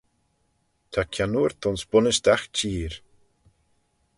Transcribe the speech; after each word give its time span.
Ta 0.91 1.01
kiannoort 1.11 1.59
ayns 1.67 1.83
bunnys 1.89 2.19
dagh 2.25 2.45
çheer. 2.55 2.93